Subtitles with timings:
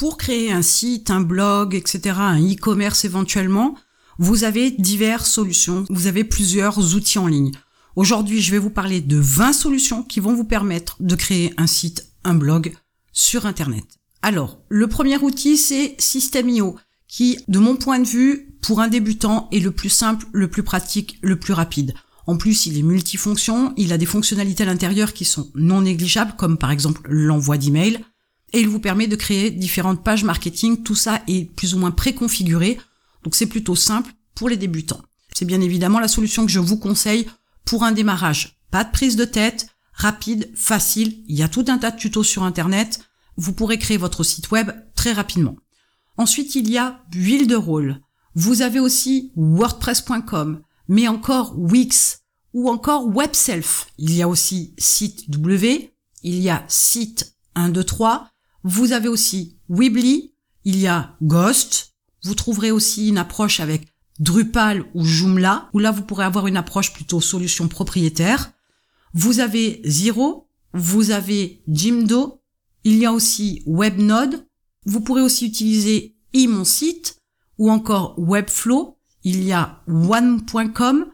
[0.00, 3.74] pour créer un site, un blog, etc., un e-commerce éventuellement,
[4.18, 7.52] vous avez diverses solutions, vous avez plusieurs outils en ligne.
[7.96, 11.66] Aujourd'hui, je vais vous parler de 20 solutions qui vont vous permettre de créer un
[11.66, 12.74] site, un blog
[13.12, 13.84] sur Internet.
[14.22, 16.76] Alors, le premier outil, c'est System.io,
[17.06, 20.62] qui, de mon point de vue, pour un débutant, est le plus simple, le plus
[20.62, 21.92] pratique, le plus rapide.
[22.26, 26.36] En plus, il est multifonction, il a des fonctionnalités à l'intérieur qui sont non négligeables,
[26.38, 28.02] comme par exemple l'envoi d'email,
[28.52, 30.82] et il vous permet de créer différentes pages marketing.
[30.82, 32.78] Tout ça est plus ou moins préconfiguré,
[33.24, 35.02] donc c'est plutôt simple pour les débutants.
[35.34, 37.26] C'est bien évidemment la solution que je vous conseille
[37.64, 38.58] pour un démarrage.
[38.70, 41.22] Pas de prise de tête, rapide, facile.
[41.28, 43.00] Il y a tout un tas de tutos sur Internet.
[43.36, 45.56] Vous pourrez créer votre site web très rapidement.
[46.16, 48.00] Ensuite, il y a Builderall.
[48.34, 52.20] Vous avez aussi WordPress.com, mais encore Wix
[52.52, 53.86] ou encore WebSelf.
[53.98, 58.28] Il y a aussi Site W, il y a Site 123.
[58.62, 60.32] Vous avez aussi Weebly,
[60.64, 61.94] il y a Ghost.
[62.24, 66.58] Vous trouverez aussi une approche avec Drupal ou Joomla, où là vous pourrez avoir une
[66.58, 68.52] approche plutôt solution propriétaire.
[69.14, 72.42] Vous avez Zero, vous avez Jimdo,
[72.84, 74.46] il y a aussi WebNode,
[74.84, 77.16] vous pourrez aussi utiliser eMonSite
[77.58, 81.06] ou encore Webflow, il y a One.com,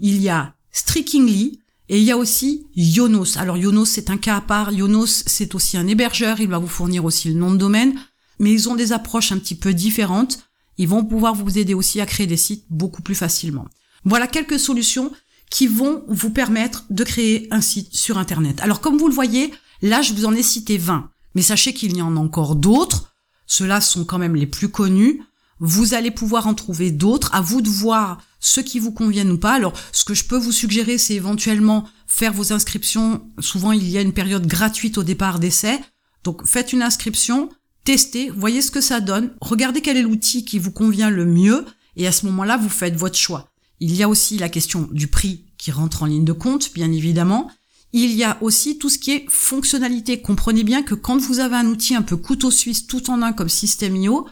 [0.00, 3.36] il y a Strikingly et il y a aussi Yonos.
[3.36, 6.66] Alors Yonos c'est un cas à part, Yonos c'est aussi un hébergeur, il va vous
[6.66, 7.98] fournir aussi le nom de domaine,
[8.38, 10.40] mais ils ont des approches un petit peu différentes.
[10.78, 13.66] Ils vont pouvoir vous aider aussi à créer des sites beaucoup plus facilement.
[14.04, 15.10] Voilà quelques solutions
[15.50, 18.60] qui vont vous permettre de créer un site sur Internet.
[18.60, 21.96] Alors comme vous le voyez, là je vous en ai cité 20, mais sachez qu'il
[21.96, 23.14] y en a encore d'autres.
[23.46, 25.22] Ceux-là sont quand même les plus connus.
[25.58, 27.34] Vous allez pouvoir en trouver d'autres.
[27.34, 29.52] À vous de voir ceux qui vous conviennent ou pas.
[29.52, 33.26] Alors, ce que je peux vous suggérer, c'est éventuellement faire vos inscriptions.
[33.40, 35.80] Souvent, il y a une période gratuite au départ d'essai.
[36.24, 37.50] Donc, faites une inscription,
[37.84, 41.64] testez, voyez ce que ça donne, regardez quel est l'outil qui vous convient le mieux,
[41.94, 43.52] et à ce moment-là, vous faites votre choix.
[43.78, 46.90] Il y a aussi la question du prix qui rentre en ligne de compte, bien
[46.90, 47.50] évidemment.
[47.92, 50.20] Il y a aussi tout ce qui est fonctionnalité.
[50.20, 53.32] Comprenez bien que quand vous avez un outil un peu couteau suisse tout en un
[53.32, 54.26] comme System.io,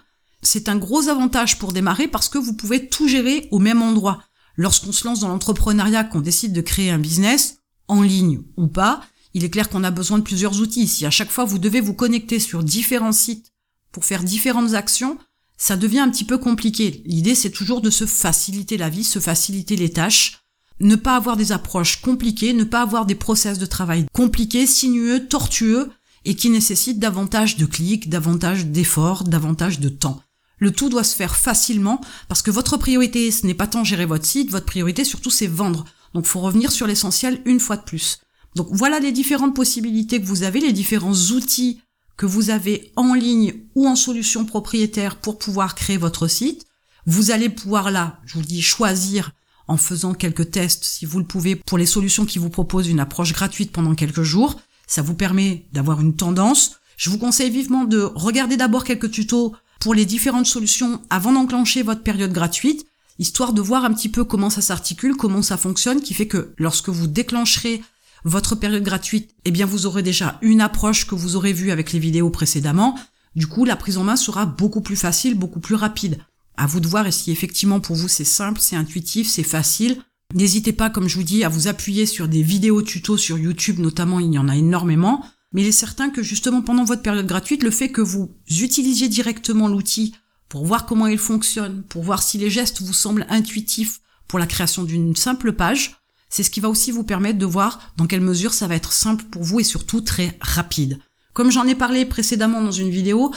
[0.45, 4.23] c'est un gros avantage pour démarrer parce que vous pouvez tout gérer au même endroit.
[4.57, 9.03] Lorsqu'on se lance dans l'entrepreneuriat, qu'on décide de créer un business, en ligne ou pas,
[9.35, 10.87] il est clair qu'on a besoin de plusieurs outils.
[10.87, 13.53] Si à chaque fois vous devez vous connecter sur différents sites
[13.91, 15.19] pour faire différentes actions,
[15.57, 17.03] ça devient un petit peu compliqué.
[17.05, 20.41] L'idée, c'est toujours de se faciliter la vie, se faciliter les tâches,
[20.81, 25.27] ne pas avoir des approches compliquées, ne pas avoir des process de travail compliqués, sinueux,
[25.27, 25.91] tortueux,
[26.25, 30.23] et qui nécessitent davantage de clics, davantage d'efforts, davantage de temps.
[30.65, 34.07] Le tout doit se faire facilement parce que votre priorité, ce n'est pas tant gérer
[34.07, 35.85] votre site, votre priorité surtout c'est vendre.
[36.15, 38.21] Donc faut revenir sur l'essentiel une fois de plus.
[38.57, 41.83] Donc voilà les différentes possibilités que vous avez, les différents outils
[42.17, 46.65] que vous avez en ligne ou en solution propriétaire pour pouvoir créer votre site.
[47.05, 49.33] Vous allez pouvoir là, je vous dis, choisir
[49.69, 53.01] en faisant quelques tests, si vous le pouvez, pour les solutions qui vous proposent une
[53.01, 54.59] approche gratuite pendant quelques jours.
[54.87, 56.77] Ça vous permet d'avoir une tendance.
[56.97, 59.55] Je vous conseille vivement de regarder d'abord quelques tutos
[59.85, 62.87] pour les différentes solutions avant d'enclencher votre période gratuite,
[63.19, 66.55] histoire de voir un petit peu comment ça s'articule, comment ça fonctionne, qui fait que
[66.57, 67.83] lorsque vous déclencherez
[68.25, 71.93] votre période gratuite, eh bien vous aurez déjà une approche que vous aurez vue avec
[71.93, 72.99] les vidéos précédemment.
[73.37, 76.17] Du coup, la prise en main sera beaucoup plus facile, beaucoup plus rapide.
[76.57, 80.01] À vous de voir si effectivement pour vous c'est simple, c'est intuitif, c'est facile.
[80.33, 83.81] N'hésitez pas, comme je vous dis, à vous appuyer sur des vidéos tutos sur YouTube,
[83.81, 85.27] notamment, il y en a énormément.
[85.55, 89.09] Mais il est certain que justement pendant votre période gratuite, le fait que vous utilisiez
[89.09, 90.15] directement l'outil
[90.51, 94.47] pour voir comment il fonctionne, pour voir si les gestes vous semblent intuitifs pour la
[94.47, 95.97] création d'une simple page,
[96.29, 98.93] c'est ce qui va aussi vous permettre de voir dans quelle mesure ça va être
[98.93, 100.99] simple pour vous et surtout très rapide.
[101.33, 103.33] Comme j'en ai parlé précédemment dans une vidéo,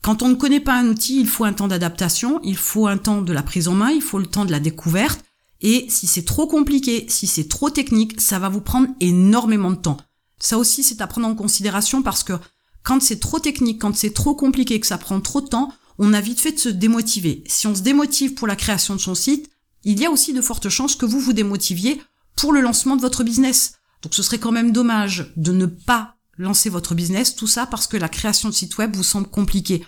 [0.00, 2.96] quand on ne connaît pas un outil, il faut un temps d'adaptation, il faut un
[2.96, 5.22] temps de la prise en main, il faut le temps de la découverte,
[5.60, 9.76] et si c'est trop compliqué, si c'est trop technique, ça va vous prendre énormément de
[9.76, 9.98] temps.
[10.38, 12.34] Ça aussi, c'est à prendre en considération parce que
[12.82, 16.14] quand c'est trop technique, quand c'est trop compliqué, que ça prend trop de temps, on
[16.14, 17.42] a vite fait de se démotiver.
[17.46, 19.50] Si on se démotive pour la création de son site,
[19.84, 22.00] il y a aussi de fortes chances que vous vous démotiviez
[22.36, 23.74] pour le lancement de votre business.
[24.02, 27.88] Donc ce serait quand même dommage de ne pas lancer votre business, tout ça parce
[27.88, 29.84] que la création de site web vous semble compliquée.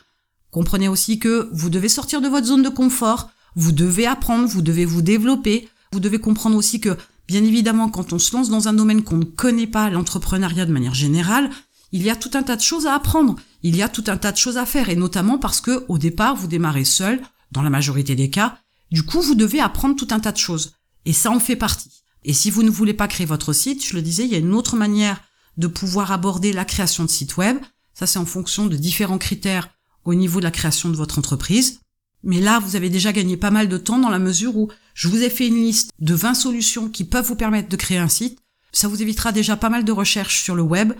[0.51, 4.63] Comprenez aussi que vous devez sortir de votre zone de confort, vous devez apprendre, vous
[4.63, 6.97] devez vous développer, vous devez comprendre aussi que,
[7.31, 10.73] bien évidemment, quand on se lance dans un domaine qu'on ne connaît pas, l'entrepreneuriat de
[10.73, 11.49] manière générale,
[11.93, 14.17] il y a tout un tas de choses à apprendre, il y a tout un
[14.17, 17.23] tas de choses à faire, et notamment parce que, au départ, vous démarrez seul,
[17.53, 18.59] dans la majorité des cas,
[18.91, 20.73] du coup, vous devez apprendre tout un tas de choses.
[21.05, 22.03] Et ça en fait partie.
[22.25, 24.39] Et si vous ne voulez pas créer votre site, je le disais, il y a
[24.39, 25.21] une autre manière
[25.57, 27.59] de pouvoir aborder la création de site web.
[27.95, 29.69] Ça, c'est en fonction de différents critères
[30.05, 31.79] au niveau de la création de votre entreprise.
[32.23, 35.09] Mais là, vous avez déjà gagné pas mal de temps dans la mesure où je
[35.09, 38.09] vous ai fait une liste de 20 solutions qui peuvent vous permettre de créer un
[38.09, 38.39] site.
[38.73, 40.93] Ça vous évitera déjà pas mal de recherches sur le web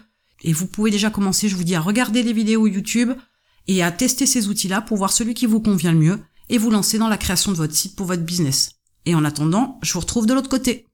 [0.43, 3.13] et vous pouvez déjà commencer, je vous dis, à regarder les vidéos YouTube
[3.69, 6.19] et à tester ces outils-là pour voir celui qui vous convient le mieux
[6.49, 8.73] et vous lancer dans la création de votre site pour votre business.
[9.07, 10.87] Et en attendant, je vous retrouve de l'autre côté.